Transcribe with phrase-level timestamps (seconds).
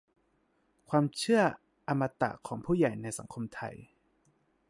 [0.89, 1.41] ความเชื่อ
[1.87, 3.75] อมตะของผู้ใหญ่ในสังคมไทย